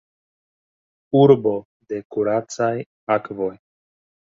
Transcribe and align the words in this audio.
Urbo 1.19 1.51
de 1.93 2.01
kuracaj 2.15 2.73
akvoj. 3.19 3.53